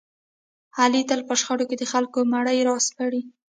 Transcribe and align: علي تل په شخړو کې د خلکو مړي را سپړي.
علي 0.79 1.01
تل 1.09 1.19
په 1.27 1.33
شخړو 1.41 1.65
کې 1.69 1.75
د 1.79 1.83
خلکو 1.91 2.19
مړي 2.33 2.57
را 2.67 2.75
سپړي. 2.87 3.21